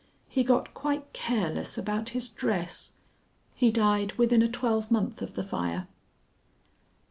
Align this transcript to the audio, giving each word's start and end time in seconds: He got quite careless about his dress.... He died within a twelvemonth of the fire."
He 0.27 0.43
got 0.43 0.73
quite 0.73 1.13
careless 1.13 1.77
about 1.77 2.09
his 2.09 2.27
dress.... 2.27 2.93
He 3.53 3.69
died 3.69 4.13
within 4.13 4.41
a 4.41 4.49
twelvemonth 4.49 5.21
of 5.21 5.35
the 5.35 5.43
fire." 5.43 5.87